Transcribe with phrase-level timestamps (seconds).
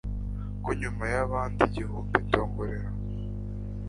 [0.63, 2.89] Ko nyuma yabandi igihumbi ndongorera